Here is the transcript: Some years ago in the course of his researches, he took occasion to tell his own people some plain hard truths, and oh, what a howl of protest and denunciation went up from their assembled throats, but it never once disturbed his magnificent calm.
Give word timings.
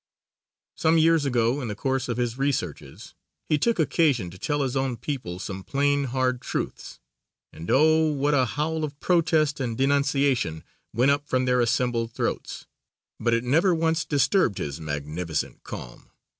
Some 0.75 0.97
years 0.97 1.25
ago 1.25 1.61
in 1.61 1.67
the 1.67 1.75
course 1.75 2.09
of 2.09 2.17
his 2.17 2.35
researches, 2.35 3.13
he 3.47 3.59
took 3.59 3.77
occasion 3.77 4.31
to 4.31 4.39
tell 4.39 4.63
his 4.63 4.75
own 4.75 4.97
people 4.97 5.37
some 5.37 5.63
plain 5.63 6.05
hard 6.05 6.41
truths, 6.41 6.99
and 7.53 7.69
oh, 7.69 8.07
what 8.11 8.33
a 8.33 8.45
howl 8.45 8.83
of 8.83 8.99
protest 8.99 9.59
and 9.59 9.77
denunciation 9.77 10.63
went 10.91 11.11
up 11.11 11.27
from 11.27 11.45
their 11.45 11.61
assembled 11.61 12.13
throats, 12.13 12.65
but 13.19 13.35
it 13.35 13.43
never 13.43 13.75
once 13.75 14.03
disturbed 14.03 14.57
his 14.57 14.81
magnificent 14.81 15.61
calm. 15.61 16.09